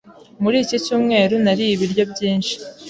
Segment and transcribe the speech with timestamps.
[0.43, 2.55] Muri iki cyumweru nariye ibiryo byinshi.